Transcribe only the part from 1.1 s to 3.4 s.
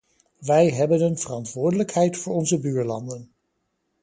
verantwoordelijkheid voor onze buurlanden.